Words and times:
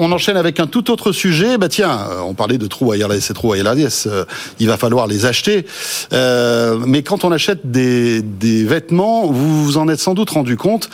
on 0.00 0.12
enchaîne 0.12 0.36
avec 0.36 0.60
un 0.60 0.66
tout 0.66 0.90
autre 0.90 1.12
sujet. 1.12 1.58
Bah 1.58 1.68
tiens, 1.68 1.90
euh, 1.90 2.20
on 2.20 2.34
parlait 2.34 2.58
de 2.58 2.66
trous 2.66 2.86
wireless 2.86 3.30
et 3.30 3.34
trous 3.34 3.50
wireless. 3.50 4.06
Euh, 4.06 4.24
il 4.58 4.66
va 4.66 4.76
falloir 4.76 5.06
les 5.06 5.26
acheter. 5.26 5.66
Euh, 6.12 6.78
mais 6.86 7.02
quand 7.02 7.24
on 7.24 7.32
achète 7.32 7.70
des, 7.70 8.22
vêtements, 8.64 9.26
vous 9.26 9.64
vous 9.64 9.78
en 9.78 9.88
êtes 9.88 10.00
sans 10.00 10.14
doute 10.14 10.30
rendu 10.30 10.56
compte, 10.56 10.90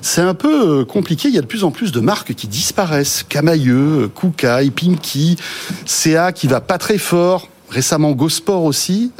c'est 0.00 0.20
un 0.20 0.34
peu 0.34 0.84
compliqué. 0.84 1.28
Il 1.28 1.34
y 1.34 1.38
a 1.38 1.42
de 1.42 1.46
plus 1.46 1.64
en 1.64 1.70
plus 1.70 1.92
de 1.92 2.00
marques 2.00 2.34
qui 2.34 2.48
disparaissent. 2.48 3.24
Camailleux, 3.28 4.10
Kukai, 4.14 4.70
Pinky, 4.70 5.36
CA 5.84 6.32
qui 6.32 6.46
va 6.46 6.60
pas 6.60 6.78
très 6.78 6.98
fort. 6.98 7.48
Récemment, 7.70 8.12
GoSport 8.12 8.64
aussi. 8.64 9.12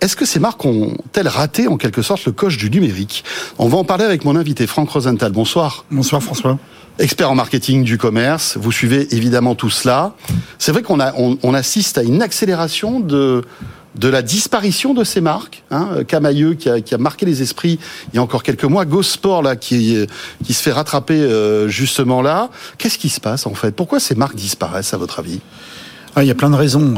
Est-ce 0.00 0.14
que 0.14 0.24
ces 0.24 0.38
marques 0.38 0.64
ont-elles 0.64 1.26
raté 1.26 1.66
en 1.66 1.76
quelque 1.76 2.02
sorte 2.02 2.24
le 2.26 2.32
coche 2.32 2.56
du 2.56 2.70
numérique? 2.70 3.24
On 3.58 3.66
va 3.66 3.78
en 3.78 3.84
parler 3.84 4.04
avec 4.04 4.24
mon 4.24 4.36
invité 4.36 4.66
Franck 4.68 4.90
Rosenthal. 4.90 5.32
Bonsoir. 5.32 5.84
Bonsoir 5.90 6.22
François. 6.22 6.58
Expert 6.98 7.30
en 7.30 7.36
marketing 7.36 7.84
du 7.84 7.96
commerce, 7.96 8.56
vous 8.60 8.72
suivez 8.72 9.14
évidemment 9.14 9.54
tout 9.54 9.70
cela. 9.70 10.14
C'est 10.58 10.72
vrai 10.72 10.82
qu'on 10.82 10.98
on, 11.00 11.54
assiste 11.54 11.96
à 11.96 12.02
une 12.02 12.22
accélération 12.22 12.98
de 12.98 13.42
de 13.94 14.08
la 14.08 14.22
disparition 14.22 14.94
de 14.94 15.02
ces 15.04 15.20
marques. 15.20 15.64
Hein, 15.70 16.04
Camailleux 16.06 16.54
qui 16.54 16.68
a, 16.68 16.80
qui 16.80 16.94
a, 16.94 16.98
marqué 16.98 17.24
les 17.24 17.42
esprits 17.42 17.78
il 18.12 18.16
y 18.16 18.18
a 18.18 18.22
encore 18.22 18.42
quelques 18.42 18.64
mois, 18.64 18.84
Sport 19.02 19.42
là 19.42 19.54
qui 19.54 20.06
qui 20.44 20.54
se 20.54 20.62
fait 20.62 20.72
rattraper 20.72 21.20
euh, 21.20 21.68
justement 21.68 22.20
là. 22.20 22.50
Qu'est-ce 22.78 22.98
qui 22.98 23.10
se 23.10 23.20
passe 23.20 23.46
en 23.46 23.54
fait? 23.54 23.76
Pourquoi 23.76 24.00
ces 24.00 24.16
marques 24.16 24.36
disparaissent 24.36 24.92
à 24.92 24.96
votre 24.96 25.20
avis? 25.20 25.40
Ah, 26.16 26.24
il 26.24 26.26
y 26.26 26.32
a 26.32 26.34
plein 26.34 26.50
de 26.50 26.56
raisons. 26.56 26.94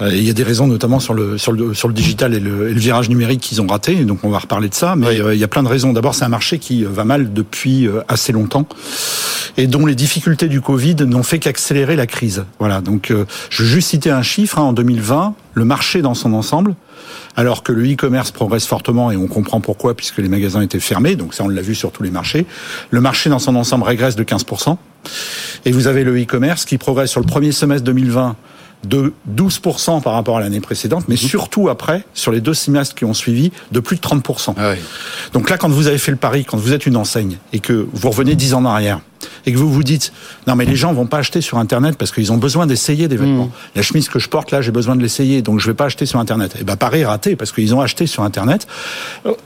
Euh, 0.00 0.10
il 0.12 0.24
y 0.24 0.30
a 0.30 0.32
des 0.32 0.42
raisons 0.42 0.66
notamment 0.66 0.98
sur 0.98 1.12
le 1.12 1.36
sur 1.36 1.52
le 1.52 1.74
sur 1.74 1.88
le 1.88 1.94
digital 1.94 2.32
et 2.32 2.40
le, 2.40 2.70
et 2.70 2.72
le 2.72 2.80
virage 2.80 3.10
numérique 3.10 3.40
qu'ils 3.40 3.60
ont 3.60 3.66
raté. 3.66 3.96
Donc 4.06 4.20
on 4.24 4.30
va 4.30 4.38
reparler 4.38 4.70
de 4.70 4.74
ça. 4.74 4.96
Mais 4.96 5.20
euh, 5.20 5.34
il 5.34 5.40
y 5.40 5.44
a 5.44 5.48
plein 5.48 5.62
de 5.62 5.68
raisons. 5.68 5.92
D'abord, 5.92 6.14
c'est 6.14 6.24
un 6.24 6.30
marché 6.30 6.58
qui 6.58 6.84
va 6.84 7.04
mal 7.04 7.34
depuis 7.34 7.86
euh, 7.86 8.00
assez 8.08 8.32
longtemps 8.32 8.66
et 9.56 9.66
dont 9.66 9.86
les 9.86 9.94
difficultés 9.94 10.48
du 10.48 10.60
Covid 10.60 10.96
n'ont 11.06 11.22
fait 11.22 11.38
qu'accélérer 11.38 11.96
la 11.96 12.06
crise. 12.06 12.44
Voilà. 12.58 12.80
Donc 12.80 13.12
je 13.50 13.62
veux 13.62 13.68
juste 13.68 13.88
citer 13.88 14.10
un 14.10 14.22
chiffre. 14.22 14.58
Hein, 14.58 14.62
en 14.62 14.72
2020, 14.72 15.34
le 15.54 15.64
marché 15.64 16.02
dans 16.02 16.14
son 16.14 16.32
ensemble 16.32 16.74
alors 17.36 17.62
que 17.62 17.72
le 17.72 17.90
e-commerce 17.90 18.30
progresse 18.30 18.66
fortement 18.66 19.10
et 19.10 19.16
on 19.16 19.26
comprend 19.26 19.60
pourquoi 19.60 19.94
puisque 19.94 20.18
les 20.18 20.28
magasins 20.28 20.60
étaient 20.60 20.80
fermés, 20.80 21.16
donc 21.16 21.34
ça 21.34 21.44
on 21.44 21.48
l'a 21.48 21.62
vu 21.62 21.74
sur 21.74 21.92
tous 21.92 22.02
les 22.02 22.10
marchés. 22.10 22.46
Le 22.90 23.00
marché 23.00 23.30
dans 23.30 23.38
son 23.38 23.56
ensemble 23.56 23.84
régresse 23.84 24.16
de 24.16 24.24
15%. 24.24 24.76
Et 25.64 25.72
vous 25.72 25.86
avez 25.86 26.04
le 26.04 26.20
e-commerce 26.20 26.64
qui 26.64 26.78
progresse 26.78 27.10
sur 27.10 27.20
le 27.20 27.26
premier 27.26 27.52
semestre 27.52 27.84
2020 27.84 28.36
de 28.84 29.12
12% 29.34 30.02
par 30.02 30.14
rapport 30.14 30.38
à 30.38 30.40
l'année 30.40 30.60
précédente, 30.60 31.04
mais 31.08 31.16
surtout 31.16 31.68
après, 31.68 32.04
sur 32.14 32.32
les 32.32 32.40
deux 32.40 32.54
semestres 32.54 32.94
qui 32.94 33.04
ont 33.04 33.14
suivi, 33.14 33.52
de 33.70 33.80
plus 33.80 33.96
de 33.96 34.00
30%. 34.00 34.54
Ah 34.56 34.74
Donc 35.32 35.50
là, 35.50 35.58
quand 35.58 35.68
vous 35.68 35.86
avez 35.86 35.98
fait 35.98 36.10
le 36.10 36.16
pari, 36.16 36.44
quand 36.44 36.56
vous 36.56 36.72
êtes 36.72 36.86
une 36.86 36.96
enseigne 36.96 37.38
et 37.52 37.60
que 37.60 37.86
vous 37.92 38.10
revenez 38.10 38.34
10 38.34 38.54
ans 38.54 38.60
en 38.60 38.66
arrière, 38.66 39.00
et 39.46 39.52
que 39.52 39.58
vous 39.58 39.70
vous 39.70 39.82
dites 39.82 40.12
non 40.46 40.56
mais 40.56 40.64
les 40.64 40.76
gens 40.76 40.92
vont 40.92 41.06
pas 41.06 41.18
acheter 41.18 41.40
sur 41.40 41.58
internet 41.58 41.96
parce 41.96 42.12
qu'ils 42.12 42.32
ont 42.32 42.38
besoin 42.38 42.66
d'essayer 42.66 43.08
des 43.08 43.16
vêtements. 43.16 43.46
Mhm. 43.46 43.52
La 43.76 43.82
chemise 43.82 44.08
que 44.08 44.18
je 44.18 44.28
porte 44.28 44.50
là, 44.50 44.62
j'ai 44.62 44.70
besoin 44.70 44.96
de 44.96 45.02
l'essayer, 45.02 45.42
donc 45.42 45.60
je 45.60 45.66
vais 45.66 45.74
pas 45.74 45.86
acheter 45.86 46.06
sur 46.06 46.18
internet. 46.18 46.54
Et 46.56 46.58
eh 46.62 46.64
ben 46.64 46.76
Paris 46.76 47.04
raté 47.04 47.36
parce 47.36 47.52
qu'ils 47.52 47.74
ont 47.74 47.80
acheté 47.80 48.06
sur 48.06 48.22
internet. 48.22 48.66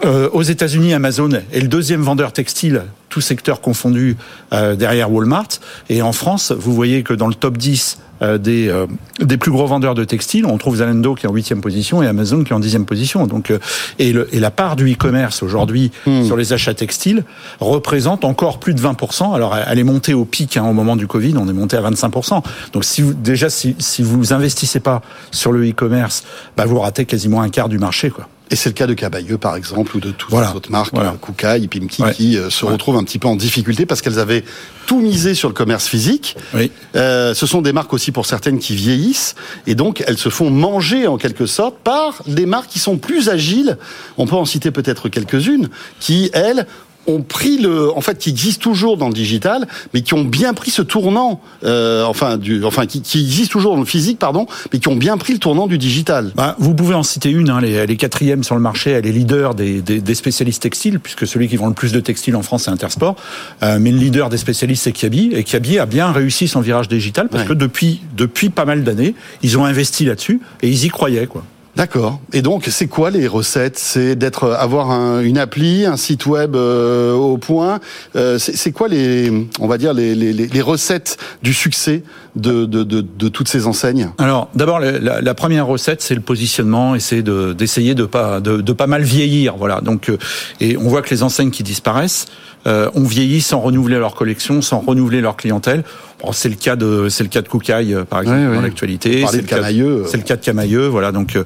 Euh, 0.05 0.29
aux 0.33 0.43
États-Unis, 0.43 0.95
Amazon 0.95 1.31
est 1.53 1.61
le 1.61 1.69
deuxième 1.69 2.03
vendeur 2.03 2.33
textile, 2.33 2.85
tout 3.09 3.21
secteur 3.21 3.61
confondu 3.61 4.17
euh, 4.53 4.77
derrière 4.77 5.11
Walmart. 5.11 5.49
Et 5.89 6.03
en 6.03 6.13
France, 6.13 6.53
vous 6.57 6.75
voyez 6.75 7.03
que 7.03 7.15
dans 7.15 7.29
le 7.29 7.35
top 7.35 7.57
10 7.57 7.99
euh, 7.99 8.06
des, 8.21 8.69
euh, 8.69 8.87
des 9.21 9.37
plus 9.37 9.51
gros 9.51 9.67
vendeurs 9.67 9.95
de 9.95 10.05
textiles. 10.05 10.47
On 10.47 10.59
trouve 10.59 10.77
Zalando 10.77 11.15
qui 11.15 11.27
est 11.27 11.29
en 11.29 11.33
huitième 11.33 11.61
position 11.61 12.03
et 12.03 12.07
Amazon 12.07 12.45
qui 12.45 12.53
est 12.53 12.57
en 12.57 12.61
dixième 12.61 12.87
position. 12.87 13.27
Donc, 13.27 13.51
euh, 13.51 13.59
et, 13.99 14.13
le, 14.13 14.35
et 14.35 14.41
la 14.41 14.51
part 14.51 14.77
du 14.77 14.93
e-commerce 14.93 15.43
aujourd'hui 15.43 15.91
hmm. 16.07 16.25
sur 16.25 16.37
les 16.37 16.53
achats 16.53 16.75
textiles 16.75 17.25
représente 17.61 18.25
encore 18.25 18.59
plus 18.59 18.75
de 18.75 18.81
20%. 18.81 19.35
Alors, 19.35 19.57
elle 19.57 19.79
est 19.79 19.85
montée 19.85 20.15
au 20.15 20.25
pic 20.25 20.57
hein, 20.57 20.65
au 20.65 20.73
moment 20.73 20.97
du 20.97 21.07
Covid, 21.07 21.35
on 21.37 21.49
est 21.49 21.53
monté 21.53 21.77
à 21.77 21.83
25%. 21.83 22.43
Donc, 22.73 22.85
si 22.85 23.03
vous, 23.03 23.15
déjà, 23.15 23.51
si, 23.51 23.77
si 23.79 24.03
vous 24.03 24.33
investissez 24.33 24.81
pas 24.81 25.03
sur 25.31 25.53
le 25.53 25.69
e-commerce, 25.69 26.25
bah, 26.57 26.65
vous 26.67 26.79
ratez 26.79 27.05
quasiment 27.05 27.43
un 27.43 27.49
quart 27.49 27.69
du 27.69 27.79
marché, 27.79 28.11
quoi. 28.11 28.29
Et 28.51 28.57
c'est 28.57 28.69
le 28.69 28.75
cas 28.75 28.87
de 28.87 28.95
Cabayeux, 28.95 29.39
par 29.39 29.57
exemple, 29.57 29.97
ou 29.97 30.01
de 30.01 30.13
toutes 30.13 30.33
les 30.33 30.55
autres 30.55 30.71
marques, 30.71 30.95
voilà. 30.95 31.17
Kukai, 31.21 31.67
Pimki, 31.67 32.03
qui 32.15 32.39
se 32.49 32.65
retrouvent 32.65 32.97
un 32.97 33.05
petit 33.05 33.19
peu 33.19 33.29
en 33.29 33.37
difficulté 33.37 33.87
parce 33.87 34.01
qu'elles 34.01 34.19
avaient 34.19 34.45
tout 34.87 35.01
misé 35.01 35.35
sur 35.35 35.49
le 35.49 35.55
commerce 35.55 35.87
physique. 35.87 36.37
Oui. 36.55 36.71
Euh, 36.95 37.35
ce 37.35 37.47
sont 37.47 37.61
des 37.61 37.73
marques 37.73 37.93
aussi 37.93 38.13
pour 38.13 38.25
certaines 38.25 38.59
qui 38.59 38.75
vieillissent 38.75 39.35
et 39.67 39.75
donc 39.75 40.03
elles 40.07 40.19
se 40.19 40.29
font 40.29 40.51
manger 40.51 41.07
en 41.07 41.19
quelque 41.19 41.47
sorte 41.47 41.77
par 41.79 42.23
des 42.27 42.47
marques 42.47 42.71
qui 42.71 42.79
sont 42.79 42.97
plus 42.97 43.29
agiles. 43.29 43.77
On 44.17 44.27
peut 44.27 44.37
en 44.37 44.45
citer 44.45 44.71
peut-être 44.71 45.09
quelques-unes 45.09 45.69
qui 45.99 46.31
elles 46.33 46.67
ont 47.07 47.23
pris 47.23 47.59
le, 47.59 47.91
en 47.97 48.01
fait, 48.01 48.19
qui 48.19 48.31
existent 48.31 48.63
toujours 48.63 48.97
dans 48.97 49.09
le 49.09 49.15
digital, 49.15 49.67
mais 49.95 50.03
qui 50.03 50.15
ont 50.15 50.25
bien 50.25 50.55
pris 50.55 50.71
ce 50.71 50.83
tournant, 50.83 51.41
euh, 51.65 52.05
enfin, 52.05 52.37
du, 52.37 52.65
enfin, 52.65 52.87
qui, 52.87 53.01
qui 53.03 53.21
existent 53.21 53.53
toujours 53.53 53.75
dans 53.75 53.81
le 53.81 53.87
physique, 53.87 54.19
pardon, 54.19 54.47
mais 54.73 54.79
qui 54.79 54.89
ont 54.89 54.97
bien 54.97 55.17
pris 55.17 55.33
le 55.33 55.39
tournant 55.39 55.67
du 55.67 55.79
digital. 55.79 56.33
Bah, 56.35 56.57
vous 56.59 56.75
pouvez 56.75 56.95
en 56.95 57.03
citer 57.03 57.31
une, 57.31 57.51
hein, 57.51 57.61
elle, 57.63 57.91
est, 57.91 57.97
quatrième 57.97 58.45
sur 58.45 58.55
le 58.55 58.61
marché, 58.61 58.91
elle 58.91 59.07
est 59.07 59.13
leader 59.13 59.55
des, 59.55 59.81
des, 59.81 60.01
des, 60.01 60.15
spécialistes 60.15 60.63
textiles, 60.63 61.01
puisque 61.01 61.27
celui 61.27 61.49
qui 61.49 61.57
vend 61.57 61.69
le 61.69 61.75
plus 61.75 61.93
de 61.93 62.01
textiles 62.01 62.37
en 62.37 62.43
France, 62.43 62.65
c'est 62.65 62.71
Intersport. 62.71 63.17
Euh, 63.63 63.79
mais 63.81 63.93
le 63.93 63.99
leader 63.99 64.29
des 64.29 64.39
spécialistes, 64.39 64.85
c'est 64.85 64.93
Kiabi, 64.93 65.31
et 65.33 65.45
Kiabi 65.45 65.79
a 65.79 65.87
bien 65.87 66.13
réussi 66.13 66.49
son 66.49 66.61
virage 66.61 66.89
digital, 66.89 67.29
parce 67.29 67.45
que 67.45 67.53
depuis, 67.53 68.01
depuis 68.17 68.51
pas 68.51 68.65
mal 68.65 68.85
d'années, 68.85 69.15
ils 69.43 69.59
ont 69.59 69.65
investi 69.65 70.05
là-dessus, 70.05 70.41
et 70.63 70.69
ils 70.69 70.85
y 70.85 70.89
croyaient, 70.89 71.27
quoi. 71.27 71.45
D'accord. 71.77 72.21
Et 72.33 72.41
donc, 72.41 72.65
c'est 72.71 72.87
quoi 72.87 73.11
les 73.11 73.27
recettes? 73.27 73.79
C'est 73.79 74.17
d'être 74.17 74.51
avoir 74.51 74.91
un, 74.91 75.21
une 75.21 75.37
appli, 75.37 75.85
un 75.85 75.99
site 75.99 76.25
web 76.25 76.57
euh, 76.57 77.13
au 77.13 77.37
point. 77.37 77.81
Euh, 78.17 78.39
c'est 78.39 78.73
quoi 78.73 78.89
les, 78.89 79.47
on 79.61 79.67
va 79.69 79.77
dire 79.77 79.93
les, 79.93 80.15
les, 80.15 80.33
les 80.33 80.61
recettes 80.63 81.19
du 81.43 81.53
succès 81.53 82.03
de, 82.35 82.65
de, 82.65 82.83
de, 82.83 83.03
de, 83.03 83.29
toutes 83.29 83.49
ces 83.49 83.67
enseignes? 83.67 84.11
Alors, 84.17 84.49
d'abord, 84.55 84.81
la, 84.81 85.21
la, 85.21 85.35
première 85.35 85.67
recette, 85.67 86.01
c'est 86.01 86.15
le 86.15 86.23
positionnement 86.23 86.95
et 86.95 87.01
c'est 87.01 87.23
d'essayer 87.23 87.95
de, 87.95 88.07
pas 88.07 88.41
de, 88.41 88.63
de, 88.63 88.73
pas 88.73 88.87
mal 88.87 89.03
vieillir. 89.03 89.57
Voilà. 89.57 89.83
Donc, 89.83 90.09
euh, 90.09 90.17
et 90.61 90.79
on 90.79 90.89
voit 90.89 91.03
que 91.03 91.11
les 91.11 91.23
enseignes 91.23 91.51
qui 91.51 91.63
disparaissent 91.63 92.27
euh, 92.67 92.91
ont 92.95 93.05
vieilli 93.05 93.41
sans 93.41 93.61
renouveler 93.61 93.99
leur 93.99 94.15
collection, 94.15 94.63
sans 94.63 94.81
renouveler 94.81 95.21
leur 95.21 95.37
clientèle. 95.37 95.85
Bon, 96.23 96.33
c'est 96.33 96.49
le 96.49 96.55
cas 96.55 96.77
de 96.77 97.09
c'est 97.11 97.23
le 97.23 97.29
cas 97.29 97.43
de 97.43 97.49
Koukaï 97.49 97.95
euh, 97.95 98.05
par 98.05 98.23
exemple 98.23 98.55
dans 98.55 98.63
l'actualité. 98.63 99.25
C'est 99.31 99.43
le, 99.43 99.43
Camailleux. 99.43 100.05
C'est 100.07 100.17
le 100.17 100.23
cas 100.23 100.37
de 100.37 100.45
Camailleux, 100.45 100.87
voilà 100.87 101.13
donc 101.13 101.39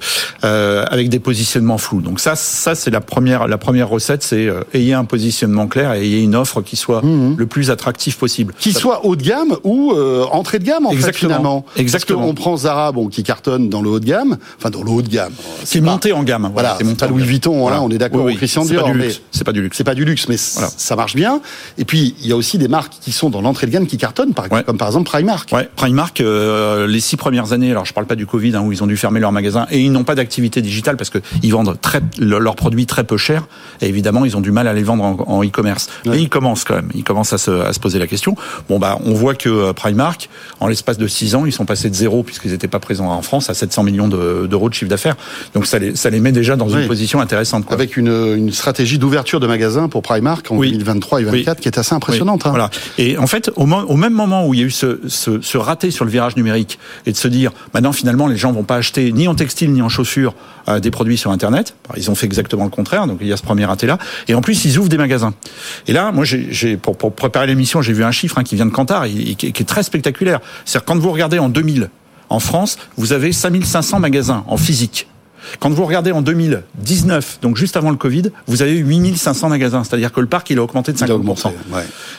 euh, 0.44 0.84
avec 0.88 1.08
des 1.08 1.18
positionnements 1.18 1.78
flous. 1.78 2.00
Donc 2.00 2.20
ça 2.20 2.36
ça 2.36 2.74
c'est 2.74 2.90
la 2.90 3.00
première 3.00 3.48
la 3.48 3.58
première 3.58 3.88
recette, 3.88 4.22
c'est 4.22 4.46
euh, 4.46 4.62
ayez 4.74 4.94
un 4.94 5.04
positionnement 5.04 5.66
clair 5.66 5.94
et 5.94 6.04
ayez 6.04 6.20
une 6.20 6.34
offre 6.34 6.62
qui 6.62 6.76
soit 6.76 7.02
mmh. 7.02 7.36
le 7.36 7.46
plus 7.46 7.70
attractif 7.70 8.16
possible. 8.16 8.54
Qui 8.58 8.72
soit 8.72 9.04
haut 9.04 9.16
de 9.16 9.22
gamme 9.22 9.56
ou 9.64 9.92
euh, 9.92 10.24
entrée 10.32 10.58
de 10.58 10.64
gamme 10.64 10.86
en 10.86 10.90
Exactement. 10.90 11.12
fait 11.12 11.26
finalement. 11.26 11.64
Exactement. 11.76 12.18
Parce 12.20 12.28
qu'on 12.28 12.34
prend 12.34 12.56
Zara 12.56 12.92
bon 12.92 13.08
qui 13.08 13.22
cartonne 13.22 13.68
dans 13.68 13.82
le 13.82 13.90
haut 13.90 14.00
de 14.00 14.06
gamme, 14.06 14.38
enfin 14.58 14.70
dans 14.70 14.82
le 14.82 14.90
haut 14.90 15.02
de 15.02 15.08
gamme. 15.08 15.32
C'est 15.64 15.80
monté 15.80 16.12
en 16.12 16.22
gamme. 16.22 16.50
Voilà, 16.52 16.76
c'est 16.78 16.84
monté. 16.84 17.06
Louis 17.08 17.24
Vuitton, 17.24 17.58
voilà. 17.60 17.82
on 17.82 17.90
est 17.90 17.98
d'accord. 17.98 18.24
Oui, 18.24 18.32
oui. 18.32 18.36
Christian 18.36 18.64
Dior, 18.64 18.88
c'est 19.30 19.44
pas 19.44 19.52
du 19.52 19.62
luxe. 19.62 19.76
C'est 19.76 19.84
pas 19.84 19.94
du 19.94 20.04
luxe, 20.04 20.28
mais 20.28 20.36
voilà. 20.54 20.70
ça 20.76 20.96
marche 20.96 21.14
bien. 21.14 21.40
Et 21.78 21.84
puis 21.84 22.14
il 22.22 22.28
y 22.28 22.32
a 22.32 22.36
aussi 22.36 22.58
des 22.58 22.68
marques 22.68 22.94
qui 23.00 23.12
sont 23.12 23.30
dans 23.30 23.40
l'entrée 23.40 23.66
de 23.66 23.72
gamme 23.72 23.86
qui 23.86 23.96
cartonnent, 23.96 24.34
par 24.34 24.46
exemple, 24.46 24.64
comme 24.64 24.78
par 24.78 24.88
exemple 24.88 25.08
Primark. 25.08 25.50
Ouais, 25.52 25.68
Primark, 25.76 26.22
les 26.22 27.00
six 27.00 27.16
premières 27.16 27.52
années, 27.52 27.70
alors 27.70 27.84
je 27.84 27.92
parle 27.92 28.06
pas 28.06 28.16
du 28.16 28.26
Covid 28.26 28.56
hein, 28.56 28.62
où 28.62 28.72
ils 28.72 28.82
ont 28.82 28.86
dû 28.86 28.96
fermer 28.96 29.20
leur 29.20 29.32
magasin 29.32 29.66
et 29.70 29.80
ils 29.80 29.92
n'ont 29.92 30.04
pas 30.10 30.16
d'activité 30.16 30.60
digitale 30.60 30.96
parce 30.96 31.08
que 31.08 31.18
ils 31.44 31.52
vendent 31.52 31.80
très, 31.80 32.00
leurs 32.18 32.56
produits 32.56 32.84
très 32.84 33.04
peu 33.04 33.16
cher 33.16 33.46
et 33.80 33.86
évidemment 33.86 34.24
ils 34.24 34.36
ont 34.36 34.40
du 34.40 34.50
mal 34.50 34.66
à 34.66 34.72
les 34.72 34.82
vendre 34.82 35.04
en, 35.04 35.44
e-commerce. 35.44 35.88
Mais 36.04 36.20
ils 36.20 36.28
commencent 36.28 36.64
quand 36.64 36.74
même, 36.74 36.88
ils 36.96 37.04
commencent 37.04 37.32
à 37.32 37.38
se, 37.38 37.52
à 37.52 37.72
se 37.72 37.78
poser 37.78 38.00
la 38.00 38.08
question. 38.08 38.34
Bon 38.68 38.80
bah 38.80 38.98
on 39.04 39.14
voit 39.14 39.36
que 39.36 39.48
euh, 39.48 39.72
Primark, 39.72 40.28
en 40.58 40.66
l'espace 40.66 40.98
de 40.98 41.06
six 41.06 41.36
ans, 41.36 41.46
ils 41.46 41.52
sont 41.52 41.64
passés 41.64 41.90
de 41.90 41.94
zéro 41.94 42.24
puisqu'ils 42.24 42.50
n'étaient 42.50 42.66
pas 42.66 42.80
présents 42.80 43.08
en 43.08 43.22
France 43.22 43.50
à 43.50 43.54
700 43.54 43.84
millions 43.84 44.08
d'euros 44.08 44.68
de, 44.68 44.74
chiffre 44.74 44.90
d'affaires. 44.90 45.14
Donc 45.54 45.66
ça 45.66 45.78
les, 45.78 45.94
ça 45.94 46.10
les 46.10 46.18
met 46.18 46.32
déjà 46.32 46.56
dans 46.56 46.68
une 46.68 46.88
position 46.88 47.20
intéressante. 47.20 47.66
Quoi. 47.66 47.74
Avec 47.74 47.96
une, 47.96 48.08
une 48.08 48.50
stratégie 48.50 48.98
d'ouverture 48.98 49.38
de 49.38 49.46
magasins 49.46 49.88
pour 49.88 50.02
Primark 50.02 50.50
en 50.50 50.58
2023 50.58 51.20
et 51.20 51.24
2024 51.26 51.60
qui 51.60 51.68
est 51.68 51.78
assez 51.78 51.94
impressionnante. 51.94 52.46
Hein. 52.46 52.50
Voilà. 52.50 52.70
Et 52.98 53.16
en 53.16 53.28
fait, 53.28 53.52
au, 53.54 53.62
au, 53.62 53.96
même 53.96 54.14
moment 54.14 54.44
où 54.44 54.54
il 54.54 54.60
y 54.60 54.62
a 54.64 54.66
eu 54.66 54.72
ce, 54.72 54.98
ce 55.06 55.56
rater 55.56 55.92
sur 55.92 56.04
le 56.04 56.10
virage 56.10 56.34
numérique 56.34 56.80
et 57.06 57.12
de 57.12 57.16
se 57.16 57.28
dire 57.28 57.52
maintenant 57.74 57.92
finalement 57.92 58.26
les 58.26 58.36
gens 58.36 58.50
vont 58.50 58.64
pas 58.64 58.76
acheter 58.76 59.12
ni 59.12 59.28
en 59.28 59.34
textile 59.34 59.72
ni 59.72 59.82
en 59.82 59.88
chaussures 59.88 59.99
euh, 60.68 60.80
des 60.80 60.90
produits 60.90 61.18
sur 61.18 61.30
internet. 61.30 61.74
Ils 61.96 62.10
ont 62.10 62.14
fait 62.14 62.26
exactement 62.26 62.64
le 62.64 62.70
contraire, 62.70 63.06
donc 63.06 63.18
il 63.20 63.26
y 63.26 63.32
a 63.32 63.36
ce 63.36 63.42
premier 63.42 63.64
raté 63.64 63.86
là. 63.86 63.98
Et 64.28 64.34
en 64.34 64.40
plus 64.40 64.64
ils 64.64 64.78
ouvrent 64.78 64.88
des 64.88 64.98
magasins. 64.98 65.34
Et 65.86 65.92
là, 65.92 66.12
moi 66.12 66.24
j'ai 66.24 66.76
pour, 66.76 66.96
préparer 66.96 67.46
l'émission, 67.46 67.82
j'ai 67.82 67.92
vu 67.92 68.04
un 68.04 68.12
chiffre 68.12 68.38
hein, 68.38 68.44
qui 68.44 68.56
vient 68.56 68.66
de 68.66 68.70
Kantar 68.70 69.04
et, 69.04 69.34
qui, 69.34 69.46
est 69.46 69.68
très 69.68 69.82
spectaculaire. 69.82 70.40
C'est-à-dire 70.64 70.84
quand 70.86 70.98
vous 70.98 71.10
regardez 71.10 71.38
en 71.38 71.48
2000 71.48 71.90
en 72.28 72.40
France, 72.40 72.78
vous 72.96 73.12
avez 73.12 73.32
5500 73.32 74.00
magasins 74.00 74.44
en 74.46 74.56
physique. 74.56 75.08
Quand 75.58 75.70
vous 75.70 75.84
regardez 75.84 76.12
en 76.12 76.22
2019, 76.22 77.38
donc 77.42 77.56
juste 77.56 77.76
avant 77.76 77.90
le 77.90 77.96
Covid, 77.96 78.30
vous 78.46 78.62
avez 78.62 78.72
eu 78.72 78.84
8500 78.84 79.48
magasins. 79.48 79.84
C'est-à-dire 79.84 80.12
que 80.12 80.20
le 80.20 80.26
parc, 80.26 80.50
il 80.50 80.58
a 80.58 80.62
augmenté 80.62 80.92
de 80.92 80.98
50%. 80.98 81.52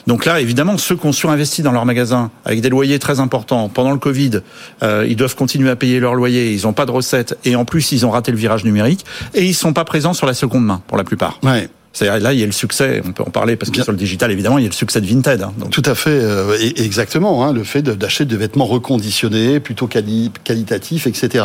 Donc 0.06 0.24
là, 0.24 0.40
évidemment, 0.40 0.76
ceux 0.78 0.96
qui 0.96 1.06
ont 1.06 1.12
surinvesti 1.12 1.62
dans 1.62 1.72
leurs 1.72 1.86
magasins 1.86 2.30
avec 2.44 2.60
des 2.60 2.68
loyers 2.68 2.98
très 2.98 3.20
importants 3.20 3.68
pendant 3.68 3.92
le 3.92 3.98
Covid, 3.98 4.40
euh, 4.82 5.06
ils 5.08 5.16
doivent 5.16 5.36
continuer 5.36 5.70
à 5.70 5.76
payer 5.76 6.00
leur 6.00 6.14
loyer, 6.14 6.52
ils 6.52 6.62
n'ont 6.62 6.72
pas 6.72 6.86
de 6.86 6.90
recettes 6.90 7.38
et 7.44 7.56
en 7.56 7.64
plus, 7.64 7.92
ils 7.92 8.04
ont 8.04 8.10
raté 8.10 8.30
le 8.32 8.38
virage 8.38 8.64
numérique 8.64 9.04
et 9.34 9.44
ils 9.44 9.54
sont 9.54 9.72
pas 9.72 9.84
présents 9.84 10.14
sur 10.14 10.26
la 10.26 10.34
seconde 10.34 10.64
main 10.64 10.82
pour 10.86 10.96
la 10.96 11.04
plupart. 11.04 11.38
Ouais. 11.42 11.68
C'est-à-dire 11.92 12.22
là, 12.22 12.32
il 12.32 12.40
y 12.40 12.42
a 12.42 12.46
le 12.46 12.52
succès, 12.52 13.02
on 13.04 13.12
peut 13.12 13.22
en 13.22 13.30
parler 13.30 13.56
parce 13.56 13.70
que 13.70 13.82
sur 13.82 13.92
le 13.92 13.98
digital, 13.98 14.30
évidemment, 14.30 14.58
il 14.58 14.62
y 14.62 14.66
a 14.66 14.70
le 14.70 14.74
succès 14.74 15.00
de 15.00 15.06
Vinted. 15.06 15.42
Hein, 15.42 15.52
Tout 15.70 15.82
à 15.84 15.94
fait, 15.94 16.10
euh, 16.10 16.56
exactement. 16.76 17.44
Hein, 17.44 17.52
le 17.52 17.64
fait 17.64 17.82
d'acheter 17.82 18.24
des 18.24 18.36
vêtements 18.36 18.64
reconditionnés, 18.64 19.60
plutôt 19.60 19.86
qualitatifs, 19.86 21.06
etc. 21.06 21.44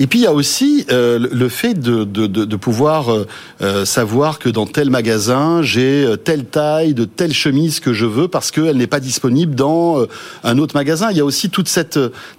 Et 0.00 0.06
puis 0.06 0.20
il 0.20 0.22
y 0.22 0.26
a 0.26 0.32
aussi 0.32 0.86
euh, 0.90 1.18
le 1.30 1.48
fait 1.50 1.74
de, 1.74 2.04
de, 2.04 2.26
de, 2.26 2.46
de 2.46 2.56
pouvoir 2.56 3.14
euh, 3.60 3.84
savoir 3.84 4.38
que 4.38 4.48
dans 4.48 4.66
tel 4.66 4.88
magasin, 4.88 5.60
j'ai 5.62 6.06
telle 6.24 6.46
taille 6.46 6.94
de 6.94 7.04
telle 7.04 7.34
chemise 7.34 7.80
que 7.80 7.92
je 7.92 8.06
veux 8.06 8.28
parce 8.28 8.50
qu'elle 8.50 8.78
n'est 8.78 8.86
pas 8.86 9.00
disponible 9.00 9.54
dans 9.54 10.06
un 10.44 10.58
autre 10.58 10.74
magasin. 10.74 11.10
Il 11.10 11.16
y 11.18 11.20
a 11.20 11.24
aussi 11.24 11.50
toute 11.50 11.68
cette 11.68 11.98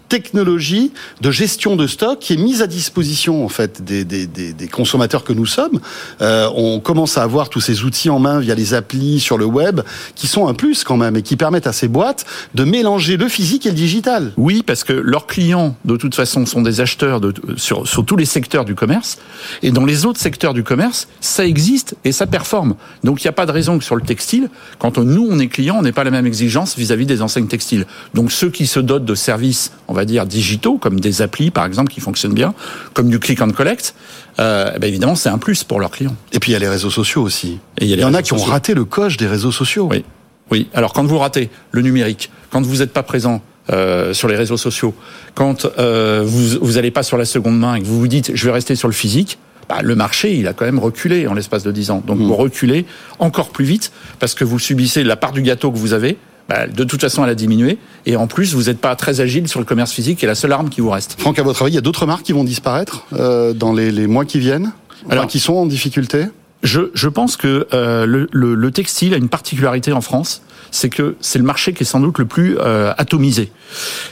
technologie 0.10 0.92
de 1.22 1.32
gestion 1.32 1.76
de 1.76 1.88
stock 1.88 2.20
qui 2.20 2.34
est 2.34 2.38
mise 2.38 2.62
à 2.62 2.68
disposition 2.68 3.44
en 3.44 3.50
fait 3.50 3.84
des, 3.84 4.06
des, 4.06 4.28
des, 4.28 4.54
des 4.54 4.68
consommateurs 4.68 5.24
que 5.24 5.34
nous 5.34 5.46
sommes. 5.46 5.80
On 6.20 6.80
commence 6.80 7.18
à 7.18 7.24
avoir 7.24 7.35
tous 7.44 7.62
ces 7.62 7.84
outils 7.84 8.10
en 8.10 8.20
main 8.20 8.40
via 8.40 8.56
les 8.56 8.74
applis 8.74 9.20
sur 9.20 9.38
le 9.38 9.46
web 9.46 9.82
qui 10.16 10.28
sont 10.28 10.48
un 10.48 10.54
plus 10.54 10.84
quand 10.84 10.98
même 10.98 11.16
et 11.16 11.22
qui 11.22 11.36
permettent 11.36 11.68
à 11.68 11.74
ces 11.74 11.88
boîtes 11.88 12.26
de 12.54 12.64
mélanger 12.64 13.18
le 13.18 13.28
physique 13.28 13.66
et 13.66 13.70
le 13.70 13.76
digital. 13.76 14.32
Oui, 14.38 14.64
parce 14.66 14.84
que 14.84 14.94
leurs 14.94 15.28
clients 15.28 15.76
de 15.86 15.98
toute 15.98 16.16
façon 16.16 16.46
sont 16.46 16.62
des 16.62 16.82
acheteurs 16.82 17.20
de, 17.20 17.34
sur, 17.58 17.88
sur 17.88 18.06
tous 18.06 18.16
les 18.16 18.26
secteurs 18.26 18.66
du 18.66 18.76
commerce 18.76 19.18
et 19.62 19.72
dans 19.72 19.86
les 19.86 20.06
autres 20.06 20.20
secteurs 20.20 20.54
du 20.54 20.64
commerce, 20.64 21.08
ça 21.20 21.46
existe 21.46 21.96
et 22.06 22.12
ça 22.12 22.28
performe. 22.28 22.76
Donc 23.04 23.22
il 23.22 23.28
n'y 23.28 23.30
a 23.30 23.34
pas 23.34 23.46
de 23.46 23.52
raison 23.52 23.78
que 23.78 23.84
sur 23.84 23.96
le 23.96 24.02
textile, 24.02 24.50
quand 24.80 24.98
nous 24.98 25.28
on 25.30 25.40
est 25.40 25.48
client, 25.48 25.76
on 25.78 25.82
n'est 25.82 25.92
pas 25.92 26.04
la 26.04 26.12
même 26.12 26.26
exigence 26.26 26.78
vis-à-vis 26.78 27.04
-vis 27.04 27.08
des 27.08 27.22
enseignes 27.22 27.48
textiles. 27.48 27.86
Donc 28.14 28.32
ceux 28.32 28.50
qui 28.50 28.68
se 28.68 28.80
dotent 28.80 29.06
de 29.06 29.16
services 29.16 29.72
on 29.88 29.94
va 29.94 30.06
dire, 30.06 30.26
digitaux, 30.26 30.78
comme 30.78 31.00
des 31.00 31.22
applis, 31.22 31.52
par 31.52 31.66
exemple, 31.66 31.92
qui 31.92 32.02
fonctionnent 32.02 32.34
bien, 32.34 32.54
comme 32.94 33.10
du 33.10 33.20
click 33.20 33.42
and 33.42 33.52
collect, 33.52 33.94
euh, 34.40 34.72
eh 34.76 34.80
ben 34.80 34.88
évidemment, 34.88 35.16
c'est 35.16 35.30
un 35.30 35.38
plus 35.38 35.64
pour 35.64 35.80
leurs 35.80 35.92
clients. 35.92 36.16
Et 36.32 36.40
puis, 36.40 36.52
il 36.52 36.54
y 36.54 36.56
a 36.56 36.60
les 36.60 36.68
réseaux 36.68 36.90
sociaux 36.90 37.24
aussi. 37.26 37.60
Et 37.80 37.86
il 37.86 38.00
y, 38.00 38.04
en 38.04 38.14
a 38.14 38.22
qui 38.22 38.34
ont 38.34 38.38
raté 38.38 38.74
le 38.74 38.86
coche 38.86 39.18
des 39.18 39.28
réseaux 39.28 39.52
sociaux. 39.52 39.88
Oui. 39.92 40.04
Oui. 40.52 40.68
Alors, 40.74 40.94
quand 40.94 41.04
vous 41.04 41.18
ratez 41.18 41.50
le 41.72 41.82
numérique, 41.82 42.30
quand 42.50 42.62
vous 42.62 42.78
n'êtes 42.78 42.94
pas 42.94 43.04
présent 43.04 43.42
euh, 43.72 44.14
sur 44.14 44.28
les 44.28 44.36
réseaux 44.36 44.58
sociaux, 44.58 44.94
quand 45.34 45.66
euh, 45.78 46.24
vous 46.26 46.74
n'allez 46.74 46.92
pas 46.92 47.04
sur 47.04 47.18
la 47.18 47.26
seconde 47.26 47.60
main 47.60 47.76
et 47.76 47.82
que 47.82 47.86
vous 47.86 48.00
vous 48.00 48.08
dites, 48.08 48.32
je 48.36 48.46
vais 48.46 48.52
rester 48.52 48.76
sur 48.76 48.88
le 48.88 48.94
physique, 48.94 49.40
bah, 49.68 49.80
le 49.82 49.96
marché, 49.96 50.36
il 50.36 50.48
a 50.48 50.54
quand 50.54 50.66
même 50.66 50.80
reculé 50.80 51.28
en 51.28 51.34
l'espace 51.34 51.64
de 51.64 51.72
10 51.72 51.92
ans. 51.92 52.04
Donc, 52.06 52.20
mmh. 52.20 52.24
vous 52.26 52.36
reculez 52.36 52.86
encore 53.20 53.50
plus 53.50 53.66
vite 53.66 53.92
parce 54.20 54.36
que 54.36 54.44
vous 54.44 54.60
subissez 54.60 55.04
la 55.04 55.16
part 55.16 55.32
du 55.32 55.42
gâteau 55.42 55.72
que 55.72 55.78
vous 55.78 55.94
avez 55.94 56.18
bah, 56.48 56.68
de 56.68 56.84
toute 56.84 57.02
façon, 57.02 57.24
elle 57.24 57.32
a 57.32 57.36
diminué. 57.36 57.78
Et 58.06 58.16
en 58.16 58.28
plus, 58.28 58.54
vous 58.54 58.64
n'êtes 58.64 58.80
pas 58.80 58.96
très 58.96 59.22
agile 59.22 59.48
sur 59.48 59.60
le 59.60 59.66
commerce 59.66 59.92
physique, 59.92 60.24
et 60.24 60.28
la 60.28 60.36
seule 60.36 60.52
arme 60.52 60.70
qui 60.70 60.82
vous 60.82 60.90
reste. 60.90 61.20
Franck, 61.20 61.40
à 61.40 61.44
votre 61.44 61.64
avis, 61.64 61.72
il 61.72 61.76
y 61.76 61.80
a 61.80 61.82
d'autres 61.82 62.06
marques 62.06 62.24
qui 62.24 62.34
vont 62.34 62.44
disparaître 62.44 63.06
euh, 63.14 63.54
dans 63.54 63.74
les, 63.74 63.92
les, 63.92 64.08
mois 64.08 64.26
qui 64.26 64.40
viennent? 64.40 64.72
Alors, 65.10 65.28
qui 65.28 65.40
sont 65.40 65.54
en 65.54 65.66
difficulté? 65.66 66.26
Je, 66.64 66.82
je, 66.94 67.08
pense 67.08 67.38
que 67.38 67.68
euh, 67.74 68.06
le, 68.06 68.28
le, 68.32 68.56
le, 68.56 68.72
textile 68.72 69.14
a 69.14 69.18
une 69.18 69.30
particularité 69.30 69.92
en 69.92 70.02
France, 70.02 70.42
c'est 70.72 70.90
que 70.90 71.16
c'est 71.22 71.40
le 71.40 71.46
marché 71.46 71.74
qui 71.74 71.84
est 71.84 71.86
sans 71.86 72.00
doute 72.00 72.20
le 72.20 72.26
plus 72.26 72.58
euh, 72.60 72.94
atomisé. 72.98 73.52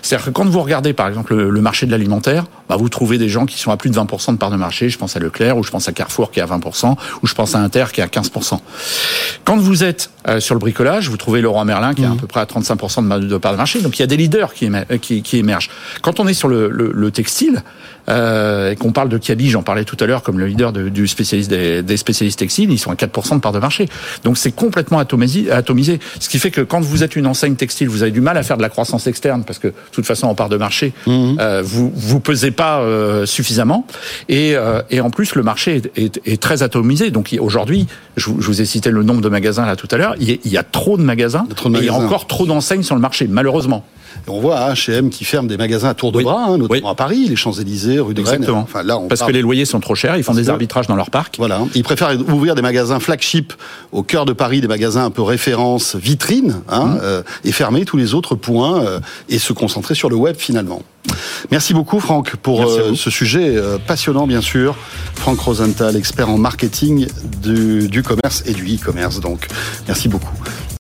C'est-à-dire 0.02 0.28
que 0.28 0.32
quand 0.32 0.46
vous 0.46 0.62
regardez 0.62 0.94
par 0.94 1.08
exemple 1.08 1.36
le, 1.36 1.62
marché 1.62 1.86
de 1.86 1.92
l'alimentaire, 1.92 2.46
bah, 2.70 2.76
vous 2.78 2.90
trouvez 2.90 3.18
des 3.18 3.30
gens 3.30 3.46
qui 3.46 3.58
sont 3.58 3.72
à 3.72 3.78
plus 3.78 3.90
de 3.90 3.96
20% 3.96 4.34
de 4.34 4.38
part 4.38 4.52
de 4.52 4.56
marché. 4.56 4.90
Je 4.90 4.98
pense 4.98 5.16
à 5.16 5.20
Leclerc, 5.20 5.58
ou 5.58 5.64
je 5.64 5.72
pense 5.72 5.88
à 5.88 5.92
Carrefour 5.92 6.32
qui 6.32 6.40
est 6.40 6.44
à 6.44 6.46
20%, 6.46 6.96
ou 7.22 7.28
je 7.28 7.34
pense 7.34 7.56
à 7.56 7.60
Inter 7.60 7.86
qui 7.92 8.02
est 8.02 8.04
à 8.04 8.08
15%. 8.08 8.60
Quand 9.46 9.58
vous 9.58 9.84
êtes 9.84 10.10
euh, 10.28 10.40
sur 10.40 10.56
le 10.56 10.60
bricolage, 10.60 11.10
vous 11.10 11.18
trouvez 11.18 11.42
Leroy 11.42 11.64
Merlin 11.66 11.94
qui 11.94 12.04
est 12.04 12.06
à 12.06 12.10
mmh. 12.10 12.18
peu 12.18 12.28
près 12.28 12.42
à 12.42 12.46
35% 12.46 13.22
de, 13.22 13.28
de 13.28 13.38
part 13.38 13.52
de 13.52 13.58
marché. 13.58 13.82
Donc 13.82 13.98
il 13.98 14.02
y 14.02 14.04
a 14.04 14.08
des 14.08 14.18
leaders 14.18 14.54
qui, 14.54 14.70
qui, 15.02 15.22
qui 15.22 15.38
émergent. 15.38 15.70
Quand 16.02 16.20
on 16.20 16.28
est 16.28 16.34
sur 16.34 16.48
le, 16.48 16.70
le 16.70 17.12
textile, 17.12 17.64
euh, 18.10 18.72
et 18.72 18.76
qu'on 18.76 18.92
parle 18.92 19.10
de 19.10 19.18
Kiabi, 19.18 19.50
j'en 19.50 19.64
parlais 19.64 19.86
tout 19.86 19.98
à 20.00 20.06
l'heure 20.06 20.24
comme 20.24 20.40
le 20.40 20.46
leader 20.46 20.74
de, 20.74 20.90
du 20.90 21.08
spécialiste 21.08 21.50
des, 21.50 21.82
des, 21.82 21.98
spécialistes 21.98 22.40
textiles, 22.40 22.72
ils 22.72 22.80
sont 22.80 22.92
à 22.92 22.96
4% 22.96 23.36
de 23.36 23.40
part 23.40 23.54
de 23.54 23.60
marché. 23.60 23.88
Donc 24.24 24.38
c'est 24.38 24.52
complètement 24.52 25.00
atomisé, 25.00 25.52
atomisé. 25.52 26.00
Ce 26.20 26.28
qui 26.34 26.40
fait 26.40 26.50
que 26.50 26.62
quand 26.62 26.82
vous 26.82 27.04
êtes 27.04 27.16
une 27.16 27.28
enseigne 27.28 27.54
textile, 27.54 27.88
vous 27.90 28.02
avez 28.02 28.12
du 28.12 28.20
mal 28.20 28.40
à 28.40 28.42
faire 28.42 28.58
de 28.58 28.64
la 28.64 28.70
croissance 28.70 29.06
externe 29.06 29.44
parce 29.46 29.60
que 29.60 29.68
de 29.68 29.74
toute 29.92 30.08
façon 30.08 30.26
en 30.26 30.34
part 30.34 30.50
de 30.50 30.58
marché, 30.58 30.92
mmh. 31.06 31.36
euh, 31.40 31.62
vous 31.64 31.92
vous 31.94 32.20
pesez 32.20 32.50
pas 32.50 32.80
euh, 32.80 33.28
suffisamment. 33.28 33.86
Et, 34.30 34.56
euh, 34.56 34.82
et 34.90 35.00
en 35.00 35.12
plus 35.12 35.36
le 35.36 35.44
marché 35.44 35.76
est, 35.76 35.96
est, 35.96 36.22
est 36.26 36.42
très 36.42 36.64
atomisé. 36.64 37.12
Donc 37.12 37.38
aujourd'hui, 37.40 37.86
je, 38.18 38.32
je, 38.40 38.48
vous 38.48 38.62
ai 38.64 38.66
cité 38.66 38.90
le 38.90 39.04
nombre 39.04 39.22
de 39.22 39.30
magasins 39.30 39.68
là 39.68 39.76
tout 39.76 39.88
à 39.92 39.98
l'heure. 39.98 40.16
Il, 40.20 40.28
y 40.28 40.34
a, 40.34 40.38
il 40.44 40.52
y 40.52 40.58
a 40.58 40.64
trop 40.64 40.98
de 40.98 41.04
magasins, 41.04 41.46
trop 41.56 41.70
de 41.70 41.74
magasins. 41.74 41.94
et 41.94 41.96
il 41.96 42.00
y 42.00 42.04
a 42.04 42.04
encore 42.04 42.26
trop 42.26 42.48
d'enseignes 42.48 42.82
sur 42.82 42.96
le 42.96 43.02
marché, 43.02 43.28
malheureusement 43.30 43.86
on 44.28 44.40
voit 44.40 44.74
H&M 44.74 45.10
qui 45.10 45.26
ferme 45.26 45.48
des 45.48 45.58
magasins 45.58 45.90
à 45.90 45.94
tour 45.94 46.12
de 46.12 46.22
bras, 46.22 46.46
hein, 46.48 46.58
notamment 46.58 46.90
à 46.90 46.96
Paris, 46.96 47.28
les 47.28 47.36
Champs-Élysées, 47.36 48.00
rue 48.00 48.14
de 48.14 48.22
Exactement. 48.22 48.60
Enfin, 48.60 48.84
là, 48.84 48.98
on 48.98 49.08
Parce 49.08 49.24
que 49.24 49.32
les 49.32 49.42
loyers 49.42 49.66
sont 49.66 49.80
trop 49.80 49.96
chers, 49.96 50.18
ils 50.18 50.24
font 50.24 50.34
des 50.34 50.50
arbitrages 50.50 50.88
dans 50.88 50.96
leur 50.96 51.10
parc. 51.10 51.36
Voilà. 51.38 51.62
Ils 51.76 51.84
préfèrent 51.84 52.18
ouvrir 52.30 52.56
des 52.56 52.62
magasins 52.62 53.00
flagship 53.00 53.54
au 53.92 54.04
cœur 54.04 54.26
de 54.26 54.34
Paris, 54.34 54.62
des 54.62 54.68
magasins 54.68 55.06
un 55.06 55.12
peu 55.12 55.22
référence, 55.22 55.96
vitrine, 56.24 56.62
hein, 56.70 56.86
mmh. 56.86 57.00
euh, 57.02 57.24
et 57.44 57.52
fermer 57.52 57.86
tous 57.86 57.98
les 57.98 58.14
autres 58.14 58.36
points 58.36 58.84
euh, 58.84 59.00
et 59.30 59.40
se 59.40 59.54
concentrer 59.54 59.96
sur 59.96 60.10
le 60.10 60.16
web 60.16 60.36
finalement. 60.38 60.82
Merci 61.52 61.74
beaucoup 61.74 62.00
Franck 62.00 62.38
pour 62.38 62.64
euh, 62.64 62.94
ce 62.96 63.10
sujet 63.10 63.58
euh, 63.58 63.78
passionnant 63.78 64.26
bien 64.26 64.42
sûr. 64.42 64.76
Franck 65.16 65.40
Rosenthal, 65.40 65.96
expert 65.96 66.30
en 66.30 66.38
marketing 66.38 67.08
du, 67.42 67.90
du 67.90 68.04
commerce 68.04 68.44
et 68.46 68.54
du 68.54 68.64
e-commerce 68.76 69.20
donc. 69.20 69.48
Merci 69.88 70.08
beaucoup. 70.08 70.36